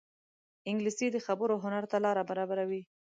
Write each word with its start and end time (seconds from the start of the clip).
انګلیسي 0.69 1.07
د 1.11 1.17
خبرو 1.25 1.61
هنر 1.63 1.83
ته 1.91 1.97
لاره 2.05 2.23
برابروي 2.29 2.81